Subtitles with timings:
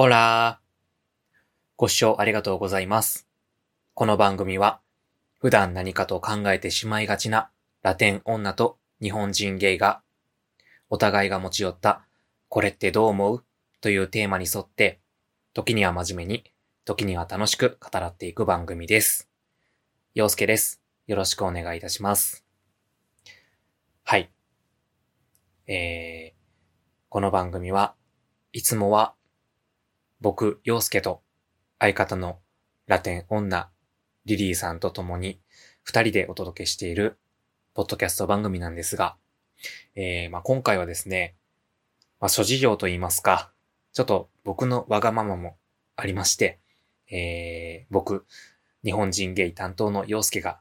[0.00, 1.42] オラー。
[1.76, 3.26] ご視聴ありがとうございます。
[3.94, 4.80] この番組は、
[5.40, 7.50] 普段何かと考えてしまいがちな
[7.82, 10.02] ラテン女と日本人ゲイが、
[10.88, 12.06] お互いが持ち寄った、
[12.48, 13.44] これってどう思う？
[13.80, 15.00] というテーマに沿って、
[15.52, 16.44] 時には真面目に、
[16.84, 19.28] 時には楽しく語らっていく番組です。
[20.14, 20.80] 陽介です。
[21.08, 22.44] よろしくお願いいたします。
[24.04, 24.30] はい。
[25.66, 26.40] えー、
[27.08, 27.96] この番組は
[28.52, 29.16] いつもは
[30.20, 31.22] 僕、陽介と
[31.78, 32.38] 相方の
[32.86, 33.70] ラテン女、
[34.24, 35.40] リリーさんと共に
[35.82, 37.18] 二人でお届けしている
[37.74, 39.16] ポッドキャスト番組なんですが、
[39.94, 41.36] えーまあ、今回はですね、
[42.20, 43.52] まあ、諸事情と言いますか、
[43.92, 45.56] ちょっと僕のわがままも
[45.94, 46.58] ありまして、
[47.10, 48.26] えー僕、
[48.84, 50.58] 日本人ゲイ担当の陽介が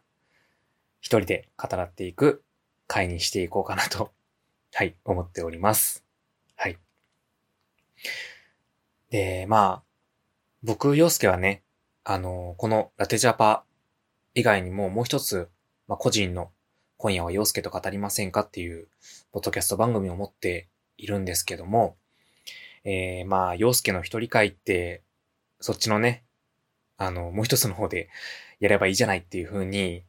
[1.01, 2.43] 一人で語らっていく
[2.85, 4.11] 回にしていこうかなと、
[4.73, 6.03] はい、思っております。
[6.55, 6.77] はい。
[9.09, 9.83] で、まあ、
[10.63, 11.63] 僕、洋介はね、
[12.03, 13.63] あの、このラテジャパ
[14.33, 15.49] 以外にももう一つ、
[15.87, 16.51] まあ、個人の
[16.97, 18.87] 今夜は洋介と語りませんかっていう、
[19.31, 21.95] ポッドキャスト番組を持っているんですけども、
[22.83, 25.03] えー、まあ、洋介の一人会って、
[25.59, 26.23] そっちのね、
[26.97, 28.09] あの、もう一つの方で
[28.59, 30.03] やればいいじゃないっていう風に、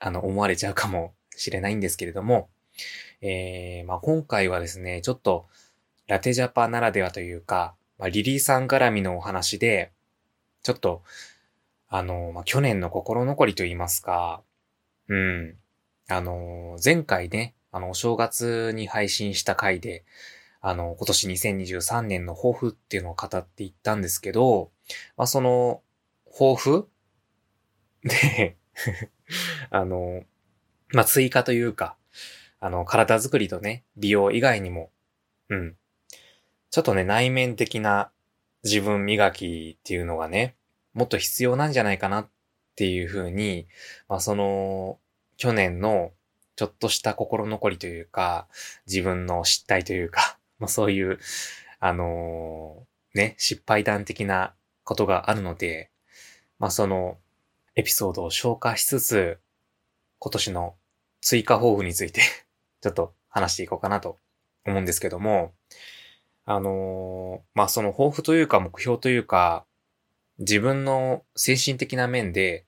[0.00, 2.48] あの、思われちゃうかもしれないんですけれども、
[3.20, 5.46] えー、まあ、今回はですね、ちょっと、
[6.06, 9.90] ラテジャパならではというか、まあ、リリーさん絡みのお話で、
[10.62, 11.02] ちょっと、
[11.88, 14.42] あの、まあ、去年の心残りと言いますか、
[15.08, 15.56] うん。
[16.10, 20.04] あの、前回ね、あの、お正月に配信した回で、
[20.60, 24.70] あの、今年2023年の抱負っていうのを語っていったんですけど、
[25.16, 25.80] まあ、その、
[26.30, 26.86] 抱負？
[28.04, 28.58] で、
[29.70, 30.24] あの、
[30.92, 31.96] まあ、追加というか、
[32.60, 34.90] あの、体作りとね、美容以外にも、
[35.48, 35.76] うん。
[36.74, 38.10] ちょっとね、内面的な
[38.64, 40.56] 自分磨きっていうのがね、
[40.92, 42.28] もっと必要なんじゃないかなっ
[42.74, 43.68] ていうふうに、
[44.08, 44.98] まあその、
[45.36, 46.10] 去年の
[46.56, 48.48] ちょっとした心残りというか、
[48.88, 51.20] 自分の失態というか、 まあそういう、
[51.78, 55.92] あのーね、失敗談的なことがあるので、
[56.58, 57.18] まあその、
[57.76, 59.38] エピソードを消化しつつ、
[60.18, 60.74] 今年の
[61.20, 62.20] 追加抱負について、
[62.82, 64.18] ちょっと話していこうかなと
[64.66, 65.54] 思うんですけども、
[66.46, 69.64] あのーまあ、その抱負というか目標というか、
[70.38, 72.66] 自分の精神的な面で、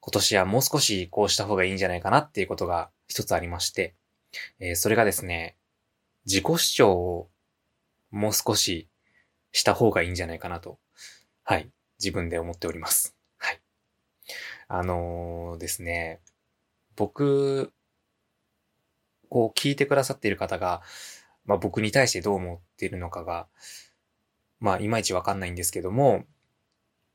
[0.00, 3.94] 今年はもう少しこうした方がいいんじゃないかなっていうことが一つありまして、
[4.60, 5.56] えーそれがですね、
[6.24, 7.28] 自己主張を
[8.10, 8.88] もう少し
[9.52, 10.78] した方がいいんじゃないかなと、
[11.44, 13.16] はい、自分で思っております。
[13.38, 13.60] はい。
[14.68, 16.20] あのーですね、
[16.96, 17.72] 僕、
[19.28, 20.82] こう聞いてくださっている方が、
[21.46, 23.46] まあ僕に対してどう思っているのかが、
[24.60, 26.24] まあいまいちわかんないんですけども、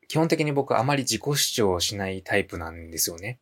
[0.08, 3.40] 基本的に僕あまり自己主張をしないタイプなんですよね。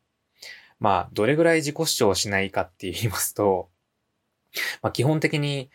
[0.80, 3.70] まあどれぐらい自己主張をしないかって言いますと、
[4.82, 5.70] まあ基本的に、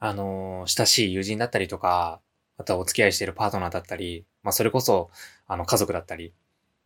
[0.00, 2.20] あの親しい友人だったりとか、
[2.56, 5.10] あとはお付き合いしてるパートナーだったり、まあそれこそ、
[5.46, 6.32] あの家族だったりっ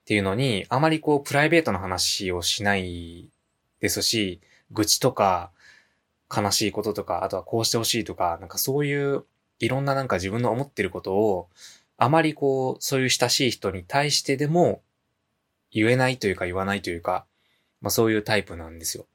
[0.04, 3.30] ていうのに、あまりこうプライベートな話をしない
[3.80, 4.40] ですし、
[4.70, 5.52] 愚痴とか、
[6.34, 9.24] 悲しいこととか、あとはこうしてほしいとか、なんかそういう
[9.58, 11.48] いろんななんか自分の思ってることを、
[11.96, 14.82] あまりこう、そういう親しい人に対してでも
[15.70, 17.26] 言えないというか言わないというか、
[17.80, 19.06] まあそういうタイプなんですよ。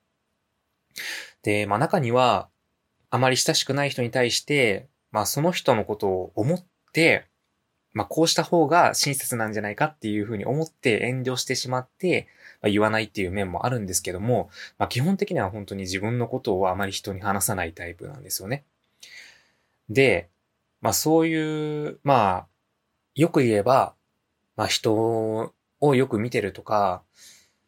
[1.44, 2.50] で、まあ中には、
[3.10, 7.26] あまり親しくない人に対して、まあその人のことを思って、
[7.98, 12.28] まあこうした方が親切なんじゃないかっていうふうに思って遠慮してしまって、
[12.62, 18.66] まあ、言わないっていう面もあるんですけども、まあ基本的には本当に自分のことをあまり人に話さないタイプなんですよね。
[19.90, 20.30] で、
[20.80, 22.48] まあそういう、まあ、
[23.16, 23.96] よく言えば、
[24.56, 24.94] まあ人
[25.80, 27.02] をよく見てるとか、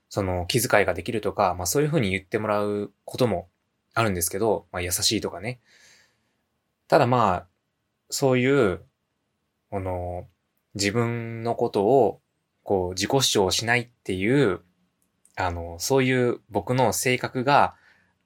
[0.09, 3.47] その気遣いができるとか、まあそういうふうに言ってもらうことも
[3.95, 5.59] あるんですけど、まあ優しいとかね。
[6.87, 7.47] ただまあ、
[8.11, 8.81] そういう、
[9.69, 10.27] この、
[10.75, 12.21] 自分のことを、
[12.63, 14.61] こう、自己主張しないっていう、
[15.35, 17.75] あの、そういう僕の性格が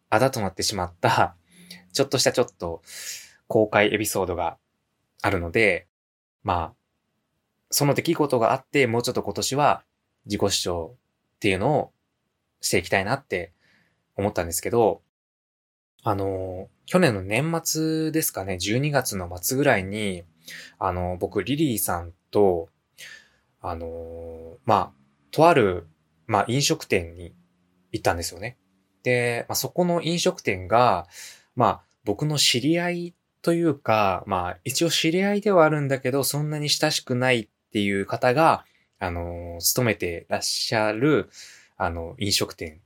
[0.10, 1.36] あだとなってしまった、
[1.92, 2.82] ちょっとしたちょっと
[3.48, 4.58] 公開エピソードが
[5.22, 5.88] あるので、
[6.44, 6.74] まあ、
[7.70, 9.84] その出来事があって、もうちょっと今年は
[10.26, 10.96] 自己主張
[11.36, 11.92] っていうのを
[12.62, 13.54] していきたいなって
[14.16, 15.02] 思ったんですけど、
[16.04, 20.24] あの、去年の年末ですかね、12月の末ぐらいに、
[20.80, 22.70] あの、僕、リリーさんと、
[23.62, 24.94] あの、まあ、
[25.32, 25.88] とある、
[26.28, 27.34] まあ、飲食店に
[27.92, 28.58] 行ったんですよね。
[29.04, 31.08] で、まあ、そこの飲食店が、
[31.56, 38.66] まあ、僕の知り合いというか、まあ、一応知り合いではあるんだけど、そんなに親しくないっていう方が、
[39.00, 41.30] あの、勤めてらっしゃる、
[41.78, 42.82] あの、飲食店、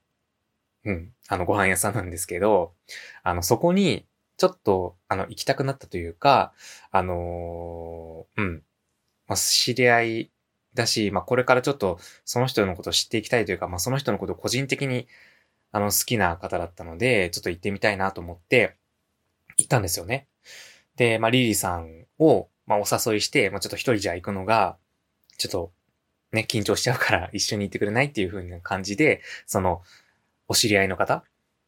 [0.84, 2.74] うん、あの、ご飯屋さんなんですけど、
[3.24, 4.06] あの、そこに、
[4.38, 6.54] ちょっと、あの、行きたくなったというか、
[6.92, 8.64] あのー、うん、
[9.28, 10.32] まあ、知り合い
[10.74, 15.08] だし、まあ、これからちょっと、その人のことを知っていきたいというか、まあ、その人のことを個人的に、
[15.72, 18.78] あの、好きな方だったので、ちょっと行ってみたいなと思って、
[19.58, 20.28] 行ったんですよね。
[20.96, 24.78] で、まあ、リリーさんを、まあ、お誘いして、まあ、ちょっと一人じゃ行くのが、
[25.38, 25.72] ちょっと、
[26.32, 29.82] ね、緊張しちゃうから 一緒に行ってくれないっていう風な感じで、その、
[30.48, 31.24] お知り合いの方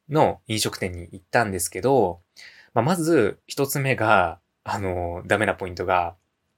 [0.09, 2.21] の飲食店に行ったんですけど、
[2.73, 6.15] まあ、まず一つ目が、あの、ダメなポイントが、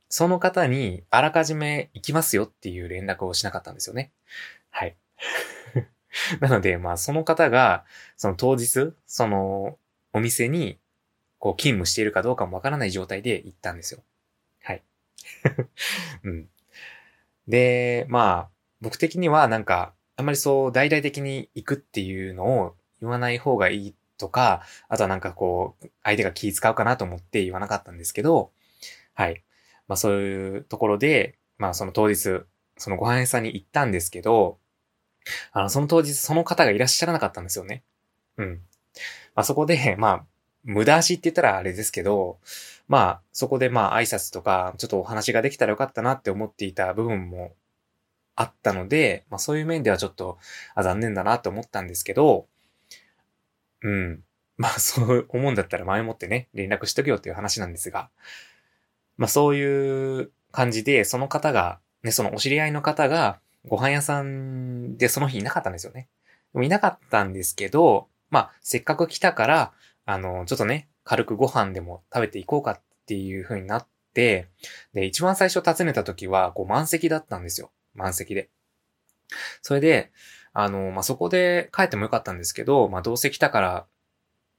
[0.10, 4.12] その方にあらかじめ行きますよっていう連絡をしなかったんですよね。
[4.70, 4.98] はい。
[6.42, 7.86] なので、まあ、その方が、
[8.18, 9.78] その当日、その
[10.14, 10.80] お店に、
[11.40, 14.04] こう、勤務しているかどうかもわからない状態で行ったんですよ。
[14.64, 14.84] はい。
[16.24, 16.50] うん。
[17.48, 18.50] で、まあ、
[18.82, 28.52] 僕的にはなんか、あんまりそう大々的に行くっていうのを言わない方がいいとか、あとはなんかこう、相手が気使うかなと思って言わなかったんですけど、
[29.14, 29.44] はい。
[29.88, 32.42] まあそういうところで、まあその当日、
[32.78, 34.58] そのご飯屋さんに行ったんですけど、
[35.52, 37.84] あの、その当日その方がいらっしゃらなかったんですよね。
[38.38, 38.62] うん。
[39.36, 40.26] まあそこで、まあ、
[40.64, 42.40] 無駄足って言ったらあれですけど、
[42.88, 47.54] まあ、そこでまあ挨拶とか、ちょっとお話ができたらよかったなって思っていた部分も
[48.36, 50.38] あったので、まあそういう面ではちょっと、
[50.76, 52.48] あ、残念だなって思ったんですけど、
[53.82, 54.24] うん。
[54.58, 58.10] まあ そう思うんだったら前もってね、連絡しとけよっていう話なんですが、
[59.18, 66.10] まあそういう感じで、その方が、ね、そのお知り合いの方が、ご飯屋さんでその日いなかったんですよね。
[66.56, 69.74] いなかったんですけど、まあせっかく来たから、
[70.06, 74.48] あの、ちょっとね、軽くご飯でも食べていこうかっていう風になって、
[74.94, 77.72] で、一番最初訪ねた時は、こう満席だったんですよ。
[77.94, 78.50] 満席で。
[79.62, 80.12] それで、
[80.54, 83.88] あの、まあ、そこで帰ってもよかったんですけど、まあ、どうせ来たからっ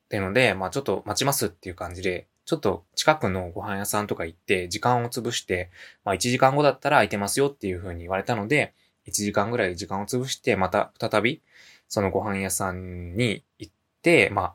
[0.09, 5.71] ていうので、まあ、ちょっと待ちますっていう感じで、ちょっと近くのご飯屋さんとか行って、時間を潰して、
[6.05, 8.75] まあ、1時間後だったら空いてますよっていう風に言われたので、
[9.06, 11.43] 1時間ぐらい時間を潰して、また再び、
[11.89, 13.73] そのご飯屋さんに行っ
[14.03, 14.55] て、まあ、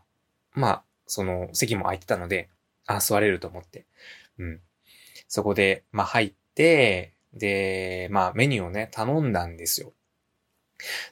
[0.54, 2.50] まあ、その席も空いてたので、
[2.88, 3.86] あ、座れると思って。
[4.40, 4.62] うん。
[5.28, 9.94] そこで、まあ入って、で、まあメニューをね、頼んだんですよ。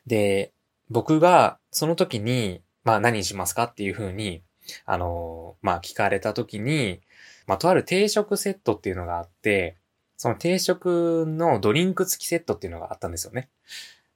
[0.05, 0.51] で、
[0.89, 4.43] 僕がその時に、まあ何しますかっていう風に、
[4.85, 7.01] あのまあ聞かれた時に、
[7.47, 9.77] まあとある定食セットっていうのがあって、
[10.17, 13.49] その定食のドリンク付きセットっていうのがあったんですよね。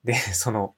[0.04, 0.76] で、その、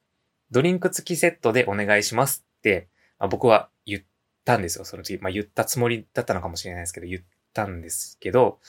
[0.49, 2.87] ドリンク付きセットでお願いしますって、
[3.19, 4.01] まあ、僕は言っ
[4.43, 5.17] たんですよ、その時。
[5.21, 7.21] まあ言ったつもりだったのかもしれないですけど、言っ
[7.53, 8.59] たんですけど、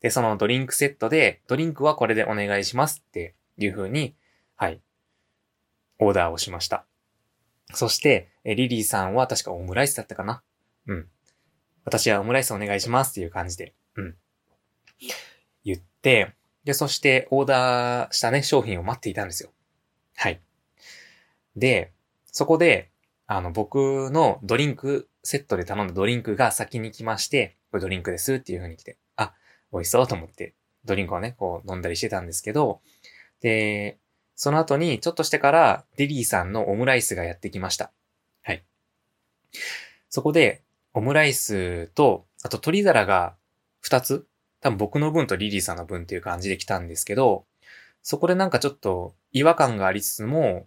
[0.00, 4.14] で、そのドリンクセットで、ドリンクはこれでお願いしますっていう風に、
[4.54, 4.80] はい、
[5.98, 6.86] オーダーをしました。
[7.74, 10.42] そして、リリーさんは確かオムライスだったかな？
[10.86, 11.08] うん。
[11.84, 14.16] 私はオムライスお願いしますっていう感じで、うん。
[15.64, 16.32] 言って、
[16.64, 19.50] で、そしてオーダーしたね、商品を待っていたんですよ。
[20.16, 20.40] はい。
[21.54, 21.92] で、
[22.32, 22.90] そこで、
[23.26, 29.34] あの、僕のドリンク、セットで頼んだドリンクが先に来まして、これドリンクですっていう風に来て、あ、
[29.72, 30.54] 美味しそうと思って、
[30.84, 32.80] ドリンクをね、こう飲んだりしてたんですけど、
[33.40, 33.98] で、
[34.36, 37.90] その後にちょっとしてからデリーさんのオムライスがやってきました。
[38.42, 38.64] はい。
[40.10, 40.62] そこで、
[40.92, 43.34] オムライスと、あと鶏皿が
[43.84, 44.26] 2つ
[44.60, 47.44] 多分僕の分とリリーさんの分っていう感じで来たんですけど、
[48.02, 50.66] そこでなんかちょっと違和感がありつつも、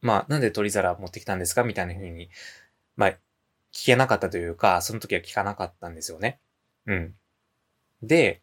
[0.00, 1.64] まあ、なんで鶏皿持ってきたんですか？
[1.64, 2.30] みたいな風に、
[2.96, 3.10] まあ、
[3.72, 6.40] 聞けなかったというか、その時は聞かなかったんですよね。
[6.86, 7.14] うん。
[8.02, 8.42] で、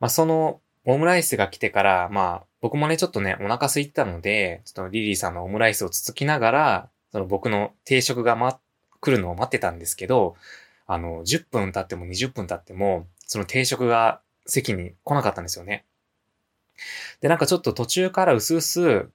[0.00, 8.58] まあ、そのオムライスが来てから、まあ、僕もね、ちょっとね、お腹空いてたので、ちょっとリリーさんのオムライスをつつきながら、その僕の定食がま、
[9.00, 10.36] 来るのを待ってたんですけど、
[10.86, 15.84] あの、10分経っても20分経っても、その定食が席に来なかったんですよね。
[17.20, 19.06] で、なんかちょっと途中から薄々、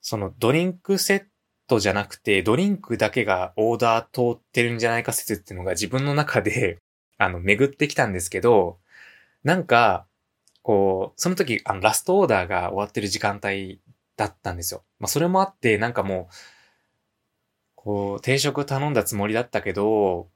[0.00, 1.24] そのドリンクセッ
[1.68, 6.78] トじゃなくて、ドリンクだけがオーダー通ってるんじゃないか説っていうのが自分の中で、
[7.18, 8.78] あの、巡ってきたんですけど、
[9.44, 10.06] なんか、
[10.62, 13.80] こう、その時、あの、ラストオーダーが終わってる時間帯
[14.16, 14.84] だったんですよ。
[14.98, 16.34] まあ、それもあって、なんかもう、
[17.74, 20.30] こう、定食頼んだつもりだったけど、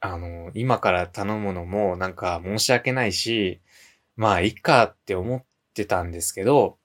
[0.00, 3.60] あの、今から頼むのもなんか申し訳ないし、
[4.16, 6.78] まあ、いっかって思ってたんですけど、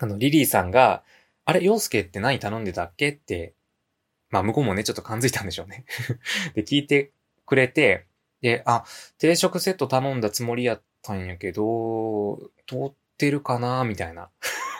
[0.00, 1.04] あの、リリーさんが、
[1.44, 3.54] あれ、洋介って何頼んでたっけって、
[4.30, 5.86] まあ、向こうもね、ちょっと感づいたんでしょうね
[6.54, 7.12] で、聞いて
[7.46, 8.06] くれて、
[8.42, 8.84] で、あ、
[9.18, 14.30] 定食セット頼んだつもりやったんやけど、通ってるかなみたいな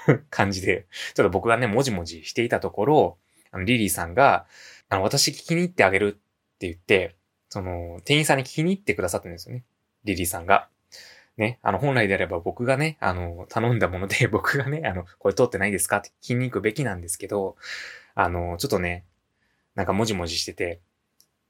[0.31, 3.19] 感じで、ちょっと僕がね、もじもじしていたところ、
[3.51, 4.47] あの、リリーさんが、
[4.89, 7.17] あの、私聞きに行ってあげるって言って、
[7.49, 9.65] その、店員さんに聞きに行ってくださったんですよね。
[10.05, 10.69] リリーさんが。
[11.37, 17.57] ね、あの、本来であれば僕がね、あの、頼んだもので、 僕がね、あの、これ通ってないですかって聞きに行くべきなんですけど、
[18.15, 19.05] あの、ちょっとね、
[19.75, 20.81] なんかもじもじしてて、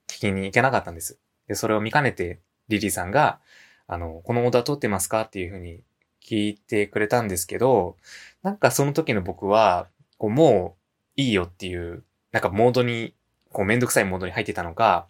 [0.08, 1.18] 聞きに行けなかったんです。
[1.46, 3.40] で、それを見かねて、リリーさんが、
[3.88, 5.22] あの、このオーダー通ってますか？
[5.22, 5.80] っていうふうに
[6.22, 7.96] 聞いてくれたんですけど、
[8.42, 9.88] なんかその時の僕は、
[10.18, 10.76] こう、も
[11.16, 13.14] ういいよっていう、なんかモードに、
[13.52, 15.06] こう、めんどくさいモードに入ってたのか、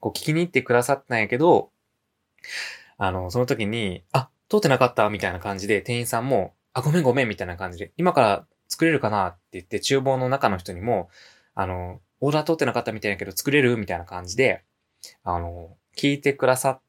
[0.00, 1.70] こう、聞きに行ってくださったんやけど、
[2.96, 11.08] あの、その時に、あ、通ってなかったみたいな感じで、店員さんも、あ、ごめんごめんみたいな感じで、今から作れるかなって言って、厨房の中の人にも、
[11.54, 14.64] あの、オーダー通ってなかったみたいだけど作れるみたいな感じで、
[15.22, 16.80] あの、聞いてくださっ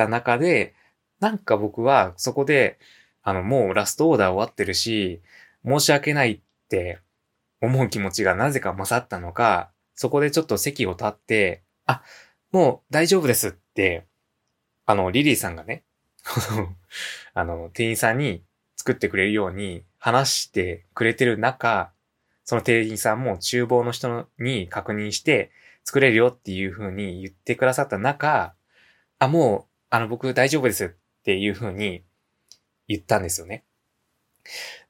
[0.00, 0.74] た中で、
[1.20, 2.78] なんか僕はそこで、
[3.22, 5.20] あの、もうラストオーダー終わってるし、
[5.64, 6.98] 申し訳ないって
[7.60, 12.02] 思う気持ちがなぜか勝ったのか、そこでちょっと席を立って、あ、
[12.52, 14.06] もう大丈夫ですって、
[14.86, 15.84] あの、リリーさんがね、
[17.34, 18.42] あの、店員さんに
[18.76, 21.92] 作ってくれるように話してくれてる中、
[22.44, 25.50] その店員さんも厨房の人に確認して
[25.84, 28.54] 作れるよっていう風に言ってくださった中、
[29.18, 30.88] あ、もう、あの、僕大丈夫ですっ
[31.24, 32.04] ていう風に
[32.88, 33.64] 言ったんですよね。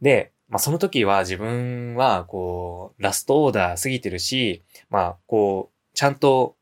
[0.00, 6.56] で、まあ、その時は自分は、こう、ラストオーダー過ぎてるし、まあ、こう、ちゃんと、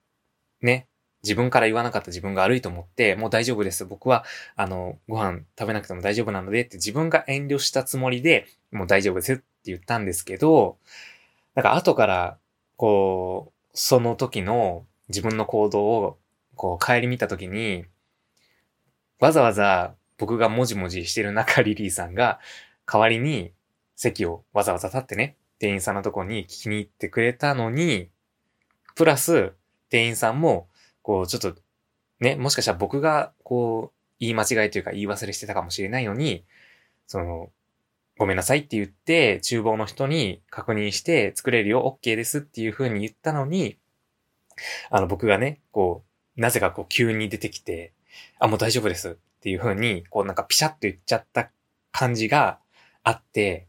[0.63, 0.87] ね、
[1.23, 3.85] 自分から言わなかった自分が悪いと思って、もう大丈夫です。
[3.85, 4.25] 僕は、
[4.57, 10.79] あの、ご飯食べなくても大丈夫なのでって自分が遠慮したつもりで、もう大丈夫ですって言ったんですけど、
[11.55, 12.39] なんか後から、
[12.77, 16.19] こう、その時の自分の行動を、
[16.55, 17.85] こう、帰り見た時に、
[19.21, 22.41] わざわざ僕がもじもじしてる中、リリーさんが、
[22.91, 23.53] 代わりに
[23.95, 28.11] 席をわざわざ立ってね、店員さんのとこに聞きに行ってくれたのに、
[28.95, 29.53] プラス、
[29.91, 30.69] 店員さんも、
[31.03, 31.55] こう、ちょっと、
[32.21, 36.45] ね、もしかしたら僕が、こう、言い間違いというか言い忘れしてたかもしれないのに、
[37.07, 37.51] その、
[38.19, 43.79] ごめんなさいって言って、厨房の人に確認して作れるよ、OK ですっていう風に言ったのに、
[44.91, 46.05] あの、僕がね、こ
[46.37, 47.93] う、なぜかこう急に出てきて、
[48.39, 49.11] あ、もう大丈夫です。
[49.11, 51.51] っていう風に、こうなんかピシャッと言っちゃった
[51.93, 52.59] 感じが
[53.03, 53.67] あって、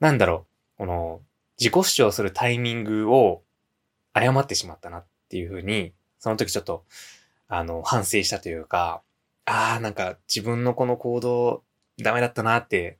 [0.00, 1.20] なんだろう、この、
[1.58, 3.42] 自己主張するタイミングを
[4.12, 6.84] 誤ってしまったなっていう風に、その時ちょっと、
[7.48, 9.02] あの、反省したというか、
[9.46, 11.62] ああ、なんか自分のこの行動
[12.02, 12.98] ダメだったなって、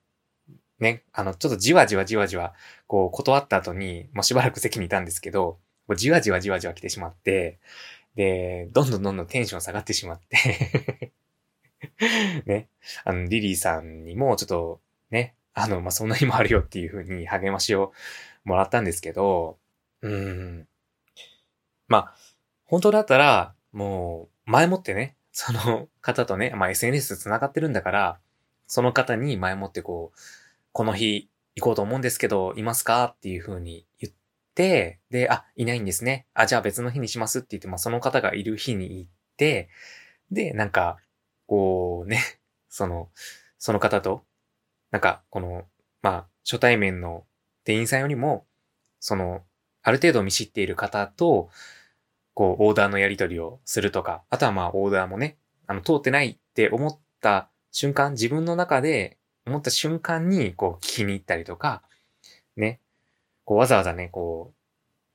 [0.79, 2.55] ね、あの、ちょっとじわじわじわじわ、
[2.87, 5.59] こう、断った後に、もうしばらく席にいたんですけど、
[5.97, 7.59] じわじわじわじわ来てしまって、
[8.17, 11.13] で、どんどんどんどんテンション下がってしまって。
[12.47, 12.69] ね、
[13.05, 14.81] あの、リリーさんにもちょっと、
[15.11, 17.93] ね、あの、まあ、そんな日もあるよっていう風に励ましを
[18.45, 19.59] もらったんですけど、
[20.03, 20.67] うん。
[21.89, 22.15] まあ、
[22.65, 28.19] 本当だったら、もう、前もってね、その方とね、まあ、SNS 繋がってるんだから、
[28.67, 30.19] その方に前もってこう、
[30.73, 33.05] この日行こうと思うんですけど、いますか？
[33.05, 34.19] っていう風に言って、
[34.57, 34.99] で、
[35.31, 36.27] あ、いないんですね。
[36.35, 39.69] あ、じゃあ別の日にしますって言って、まあ、その方がいる日に行って、
[40.33, 40.97] で、なんか、
[41.47, 42.21] こうね、
[42.69, 43.11] その、
[43.59, 44.25] その方と、
[44.91, 45.67] なんか、この、
[46.03, 47.27] まあ、初対面の
[47.65, 48.47] 店員さんよりも、
[48.99, 49.45] その、
[49.83, 51.51] ある程度見知っている方と、
[52.35, 61.83] こう、オーダーのやり取りをするとか、あとはまあ、オーダーもね、あの、通ってないって思った瞬間、自分の中で思った瞬間に、こう、聞きに行ったりとか、
[62.57, 62.81] ね、
[63.47, 64.53] こう、わざわざね、こ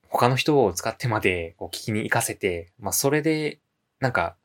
[0.04, 3.60] う、他の人を使ってまで、こう、聞きに行かせて、まあ、それで、
[4.00, 4.36] なんか、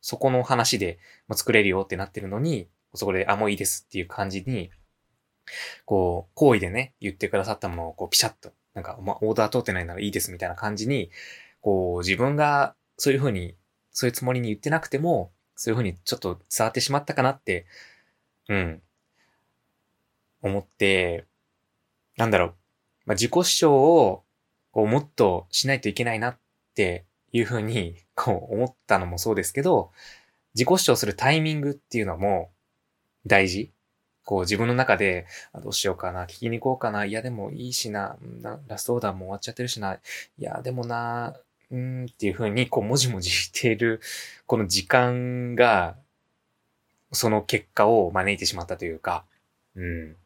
[0.00, 0.98] そこの話で、
[1.28, 4.70] まあ、作れるよってなってるのに、そこで、あ、もういいですっていう感じに、
[5.84, 11.10] こう、好意でね、言ってくださったものを、こう、ピシャッと、なんか、まあ、オーダー通ってないならいいですみたいな感じに、
[11.60, 13.56] こう、自分がそういうふうに、
[13.92, 17.66] そういうつもりに言ってなくても、そういうふうにちょっと伝わってしまったかなって、
[18.48, 18.82] うん、
[20.42, 21.26] 思って、
[22.16, 22.54] なんだろう、
[23.06, 24.24] まあ、自己主張を、
[24.72, 26.38] こう、もっとしないといけないなっ
[26.74, 29.92] ていうふうに、 こう、思ったのもそうですけど、
[30.54, 32.50] 自己主張するタイミングっていうのも
[33.26, 33.72] 大事。
[34.24, 35.26] こう自分の中で、
[35.62, 39.98] どうしようかな、聞きに行こうかな、いやでもいいしな、なラストオーダーも終わっちゃってるしな、い
[40.38, 41.36] やでもな、
[41.70, 44.00] うんっていう風に、こう、もじもじしている、
[44.46, 45.96] この時間が、
[47.12, 49.24] その結果を招いてしまったというか、
[49.76, 50.16] うん。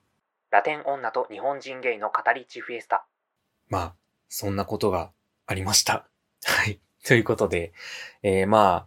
[0.50, 3.06] ラテン女と日本人ゲイの語りチフィエスタ。
[3.68, 3.94] まあ、
[4.30, 5.12] そんなことが
[5.46, 6.08] ありました。
[6.44, 6.80] はい。
[7.04, 7.72] ということで、
[8.22, 8.86] えー、ま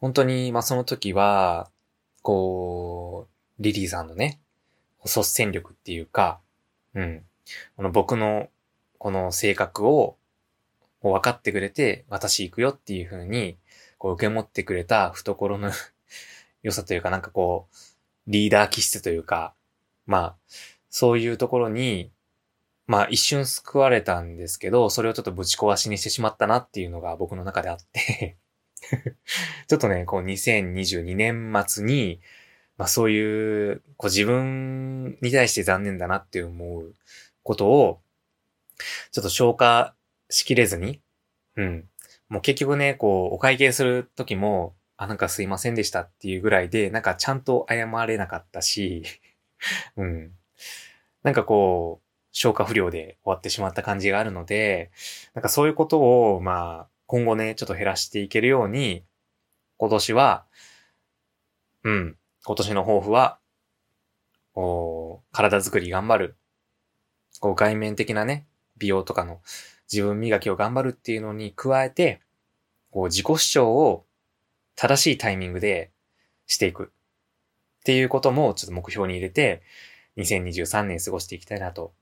[0.00, 1.70] 本当に、まあその時は、
[2.22, 4.40] こう、リリーさんのね、
[5.04, 6.40] 率先力っていうか、
[6.94, 7.24] うん。
[7.76, 8.48] この僕の、
[8.98, 10.16] この性格を、
[11.02, 13.58] 分かってくれて、私行くよっていう風に、
[13.98, 15.70] こう受け持ってくれた懐の
[16.62, 17.76] 良さというか、なんかこう、
[18.28, 19.54] リーダー気質というか、
[20.12, 20.36] まあ、
[20.90, 22.12] そういうところに、
[22.86, 28.36] まあ一瞬救われたんですけど、それをちょっとぶち壊しにしてしまったなっていうのが僕の中であって
[29.68, 32.20] ちょっとね、こう2022年末に、
[32.76, 36.94] まあそういう、こう自分に対して残念だなって思う
[37.42, 38.02] ことを、
[39.12, 39.94] ちょっと消化
[40.28, 41.00] しきれずに、
[41.56, 41.88] うん。
[42.28, 49.02] もう結局ね、こう、お会計するときも、あ、なんかすいませんでしたっていうぐらいで、なんかちゃんと謝れなかったし、
[49.96, 50.32] うん。
[51.22, 54.90] なんかこう、消化不良で終わってしまった感じがあるので、
[55.34, 59.04] なんかそういうことを、まあ、今後ね、ちょっと減らしていけるように、
[59.76, 60.46] 今年は、
[61.84, 63.38] うん、今年の抱負は、
[64.54, 66.36] お体づくり頑張る。
[67.40, 69.40] こう外面的なね、美容とかの
[69.90, 72.20] 自分磨きを頑張るっていうのに加えて、
[72.90, 74.04] こう自己主張を
[74.74, 75.90] 正しいタイミングで
[76.46, 76.92] していく
[77.82, 79.62] っていうこともちょっと目標に入れて、
[80.16, 81.92] 2023年過ごしていきたいなと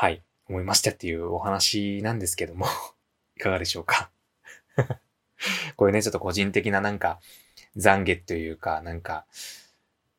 [0.00, 2.66] はい、思いましたっていうお話なんですけども
[3.36, 4.12] いかがでしょうか？
[5.74, 7.18] これね、ちょっと個人的ななんか、
[7.76, 9.26] 懺悔というか、なんか、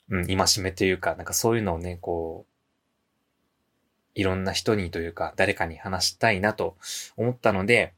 [0.09, 2.53] うん、戒めというか、なんかそういうのをね、こう、
[4.15, 6.77] いろんな人にというか、誰かに話したいなと
[7.15, 7.93] 思ったので、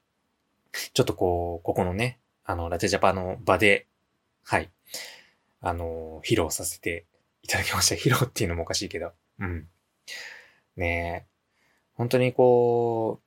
[0.94, 3.88] ちょっとこう、ここのね、あの、ラテジャパの場で、
[4.44, 4.70] はい、
[5.62, 7.06] あの、披露させて
[7.44, 7.96] いただきました。
[7.96, 9.70] 披露っていうのもおかしいけど、うん。
[10.76, 11.32] ねえ
[11.94, 13.24] 本当にこう、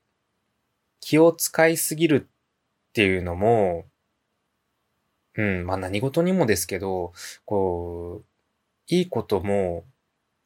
[1.00, 3.86] 気を使いすぎるっていうのも、
[5.36, 7.12] うん、まあ何事にもですけど、
[7.44, 8.26] こう、
[8.88, 9.84] いいことも、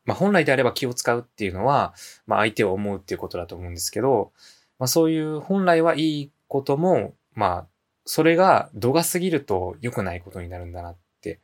[0.04, 1.94] まあ本来であれば気を使うっていうのは、
[2.26, 4.32] まあ相手を思うっていうことだと思うんですけど、
[4.78, 7.66] まあそういう本来はいいことも、まあ
[8.04, 11.40] それが度が過ぎると良くないことになるんだなって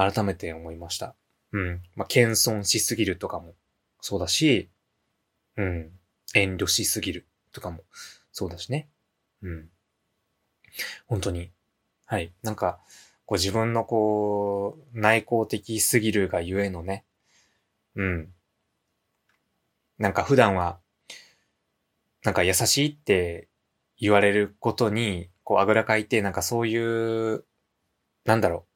[0.00, 1.14] 改めて思いました。
[1.52, 1.82] うん。
[1.94, 3.54] まあ謙遜しすぎるとかも
[4.00, 4.70] そうだし、
[5.56, 5.90] うん。
[6.34, 7.82] 遠慮しすぎるとかも
[8.32, 8.88] そうだしね。
[9.42, 9.68] うん。
[11.06, 11.50] 本当に。
[12.06, 12.32] はい。
[12.42, 12.80] なんか、
[13.26, 17.04] こう自分のこう、内向的すぎるがゆえのね。
[17.94, 18.32] うん。
[19.98, 20.78] なんか普段は、
[22.24, 23.48] なんか優しいって
[23.98, 27.44] 言われることに、こうあぐらかいて、なんかそういう、
[28.24, 28.69] なんだろう。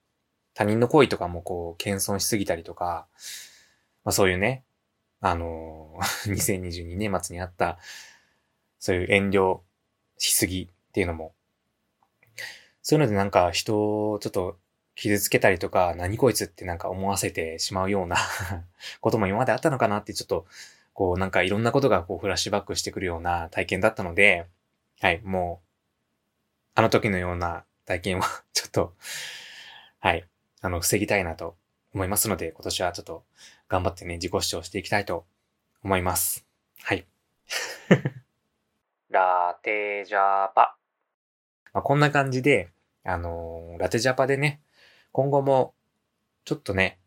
[0.54, 3.06] 他人の行為とかもこう、謙遜しすぎたりとか、
[4.04, 4.64] まあそういうね、
[5.20, 7.78] あの、 2022年末にあった、
[8.78, 9.60] そういう遠慮
[10.18, 11.34] しすぎっていうのも、
[12.82, 14.58] そういうのでなんか人をちょっと
[14.94, 18.16] 傷つけたりとか、何こいつってなんか思わせてしまうような
[19.00, 20.46] ことも今まであったのかなってちょっと、
[20.92, 24.46] こうなんかいろんなことがこうフラッシュバックしてくるような体験だったので、
[25.00, 25.68] はい、もう、
[26.74, 28.94] あの時のような体験は ちょっと、
[29.98, 30.28] はい、
[30.64, 31.58] あの、防ぎたいなと
[31.92, 33.24] 思いますので、今年はちょっと
[33.68, 35.26] 頑張ってね、自己主張していきたいと
[35.82, 36.46] 思います。
[36.82, 37.06] はい。
[39.10, 40.78] ラテジャパ。
[41.74, 42.70] まあ、こんな感じで、
[43.02, 44.62] あのー、ラテジャパでね、
[45.12, 45.74] 今後も、
[46.46, 46.98] ちょっとね、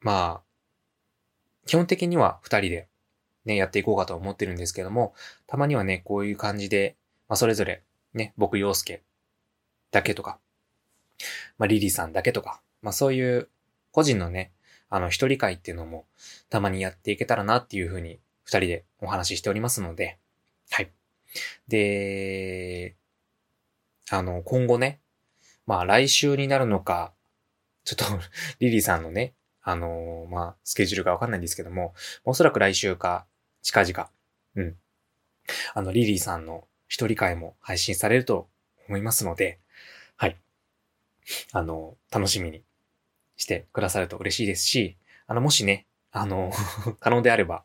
[0.00, 1.24] まあ、
[1.64, 2.88] 基本的には二人で
[3.46, 5.14] ね、やっていこうかと思ってるんですけども、
[5.46, 6.96] たまにはね、こういう感じで、
[7.28, 9.02] まあ、それぞれ、ね、僕、洋介
[9.90, 10.38] だけとか、
[11.56, 13.48] まあ、リリーさんだけとか、まあ、そういう
[13.92, 14.52] 個人のね、
[14.90, 16.04] あの、一人会っていうのも、
[16.50, 20.18] たまにやっていけたらなっていうふうに、二人でお話ししておりますので、
[20.70, 20.92] はい。
[21.66, 22.94] で、
[24.10, 25.00] あの、今後ね、
[25.66, 27.14] まあ来週になるのか、
[27.84, 28.04] ちょっと
[28.60, 31.94] リリーさんのね、あのまあ、スケジュールがわかんないんですけども、
[32.24, 33.26] おそらく来週か、
[33.62, 34.10] 近々、
[34.56, 34.76] うん。
[35.72, 38.50] あの、リリーさんの一人会も配信されると
[38.88, 39.58] 思いますので、
[40.16, 40.36] はい。
[41.52, 42.62] あの、楽しみに
[43.36, 46.52] してくださると嬉しいですし、あの、もしね、あの
[47.00, 47.64] 可能であれば、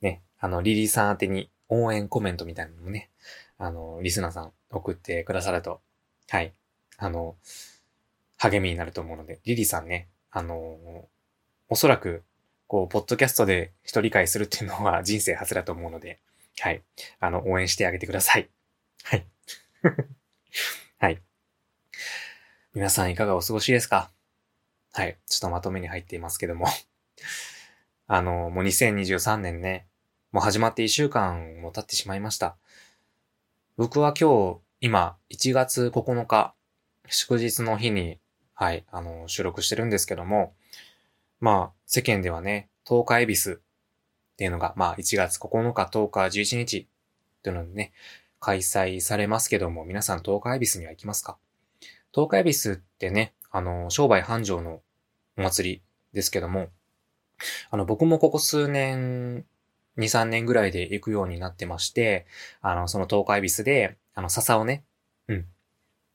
[0.00, 3.10] ね、あの、リリーさん宛てに応援コメントみたいなのもね、
[3.58, 5.80] あの、リスナーさん送ってくださると、
[6.28, 6.52] はい、
[6.98, 7.36] あの、
[8.38, 11.08] 励みになると思うので、リリーさんね、あの、
[11.68, 12.24] おそらく、
[12.66, 16.18] こう、ポッドキャストで一人会するっていうのは 人生初だと思うので、
[16.58, 16.82] はい、
[17.20, 18.50] あの、応援してあげてください。
[19.04, 19.26] はい。
[20.98, 21.22] はい。
[22.74, 24.10] 皆さんいかがお過ごしですか？
[24.92, 25.18] はい。
[25.26, 26.66] ちょっとまとめに入っていますけども
[28.06, 29.86] あの、もう2023年ね、
[30.32, 32.56] もう始まって1週間も経ってしまいました。
[33.76, 36.54] 僕は今日、今、1月9日、
[37.08, 38.20] 祝日の日に
[38.62, 40.54] はい、あの、収録してるんですけども、
[41.40, 46.86] まあ、世間ではね、10日恵比寿っていうのが、まあ、1月9日、10日、11日っ
[47.42, 47.92] ていうのでね、
[48.38, 51.38] 開催されますけども、皆さん10日恵比寿には行きますか
[52.14, 54.80] ?10 日恵比寿ってね、あの、商売繁盛の
[55.36, 56.68] お祭りですけども、
[57.70, 59.44] あの、僕もここ数年、
[59.98, 62.26] 2、3年ぐらいで行くようになってまして、
[62.62, 64.84] あの、その東海ビスで、あの、笹をね、
[65.28, 65.46] うん。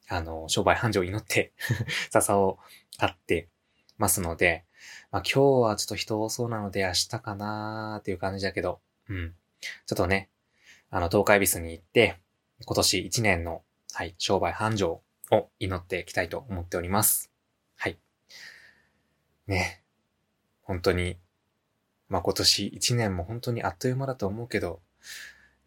[0.10, 1.54] あの、商売繁盛を祈って
[2.10, 2.58] 笹を
[2.98, 3.50] 買って
[3.98, 4.66] ますので、
[5.12, 9.36] まあ、今日はちょっと人多そうなので明日かなーっていう感じだけど、うん。
[9.86, 10.30] ちょっとね、
[10.90, 12.20] あの、東海ビスに行って、
[12.66, 17.32] 今年1年の、はい、商売繁盛を祈っていきたいと思っております。
[17.76, 17.98] はい。
[19.48, 19.84] ね。
[20.62, 21.18] 本当に、
[22.10, 24.82] まあ、今年1年も本当にあっという間だと思うけど、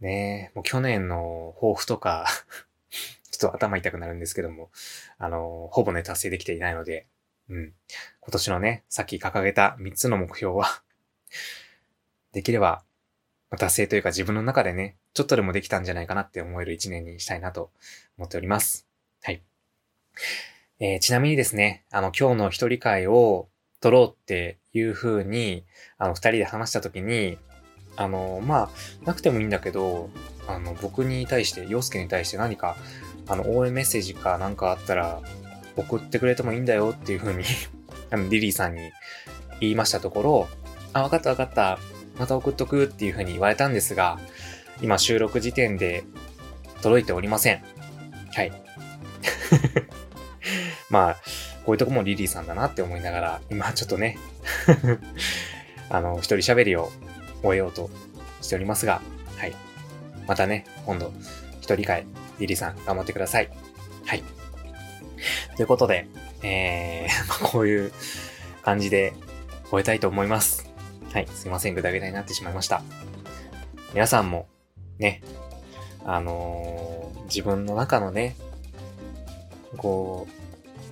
[0.01, 2.27] ねもう去年の抱負とか
[3.31, 4.71] ちょっと頭痛くなるんですけども、
[5.19, 7.07] あの、ほぼね、達成できていないので、
[7.49, 7.75] うん。
[8.21, 10.83] 今年のね、さっき掲げた3つの目標は
[12.33, 12.85] できれば、
[13.59, 17.73] 達成というか自分の中でね、ちょっとでもできたんじゃないかなって思える1年にしたいなと
[18.17, 18.90] 思っております。
[20.79, 23.49] えー、ちなみにですね、あの、今日の一人会を
[23.81, 25.65] 撮ろうっていう風に、
[25.99, 27.39] あの、二人で話した時に、
[27.97, 28.71] あの、まあ、
[29.05, 30.11] なくてもいいんだけど、
[30.47, 32.77] あの、僕に対して、洋介に対して何か、
[33.29, 35.21] あの、応援メッセージかなんかあったら、
[35.77, 37.45] 送ってくれてもいいんだよっていう風に
[38.11, 38.91] あの、リリーさんに
[39.61, 40.49] 言いましたところ、
[40.93, 41.79] あ、わかったわかった。
[42.19, 44.19] また送っとくっていう風に言われたんですが、
[44.83, 46.05] 今収録時点で
[46.83, 47.63] 届いておりません。
[48.35, 48.53] はい。
[50.91, 51.17] まあ、
[51.65, 54.19] こういうとこもリリーさんだなって思いながら、今ちょっとね
[55.89, 56.91] あの、一人喋りを
[57.43, 57.91] 終えようと
[58.41, 59.01] しておりますが、
[59.37, 59.55] はい。
[60.27, 61.13] またね、今度、
[61.61, 62.07] 一人会、
[62.39, 63.51] リリーさん頑張ってください。
[64.07, 64.23] はい。
[65.57, 66.07] ということで、
[66.43, 67.93] えー、 まこういう
[68.63, 69.13] 感じで
[69.71, 70.69] 終えたいと思います。
[71.13, 71.29] はい。
[71.29, 71.75] すいません。
[71.75, 72.83] ぐだぐだになってしまいました。
[73.93, 74.49] 皆さんも、
[74.99, 75.23] ね、
[76.05, 78.37] あのー、自分の中のね、
[79.77, 80.40] こう、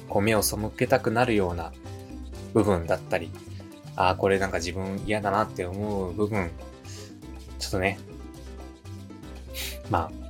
[0.09, 1.73] こう目を背けたくなるような
[2.55, 3.31] 部分だったり、
[3.97, 6.51] ああ、これなんか自分嫌だなって思う部分、
[7.59, 7.99] ちょっとね、
[9.90, 10.29] まあ、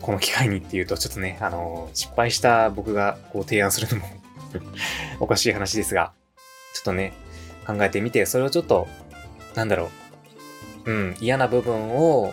[0.00, 4.08] この機会にっていうとちょっとね、あのー、失敗した僕がこう提案するのも
[5.20, 6.12] おかしい話ですが、
[6.74, 7.12] ちょっとね、
[7.66, 8.88] 考えてみて、それをちょっと、
[9.54, 9.90] なんだろ
[10.86, 12.32] う、うん、嫌な部分を、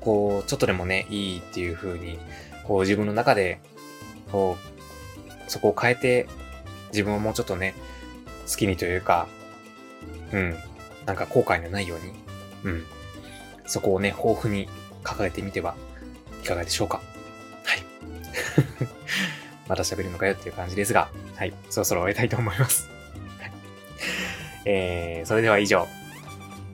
[0.00, 2.18] こう、ちょっとでもね、いいっていう風に、
[2.64, 3.60] こう自分の中で
[4.32, 4.56] こ
[5.46, 6.26] う、そこを変えて、
[6.92, 7.74] 自分をもうちょっとね、
[8.48, 9.28] 好きにというか、
[10.32, 10.56] うん、
[11.06, 12.12] なんか後悔のないように、
[12.64, 12.84] うん、
[13.66, 14.68] そこをね、豊富に
[15.02, 15.74] 掲げてみては
[16.42, 17.00] いかがでしょうか。
[17.64, 17.82] はい。
[19.68, 22.88] また喋るのかよっていう感じですが、はい、そろそろ終えたいと思います。
[24.64, 25.88] えー、それでは以上、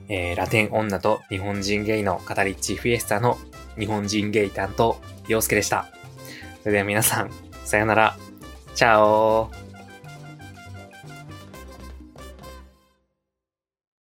[0.09, 3.37] えー、ラテン女と日本人ゲイの語りッチフィエスタの
[3.77, 5.87] 日本人ゲイ担当、洋介でした。
[6.63, 7.31] それでは皆さん、
[7.67, 8.15] さよなら。
[8.75, 9.51] チャオ